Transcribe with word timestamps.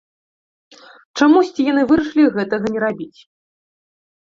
Чамусьці 1.19 1.61
яны 1.67 1.83
вырашылі 1.93 2.33
гэтага 2.39 2.65
не 2.77 2.85
рабіць. 2.87 3.19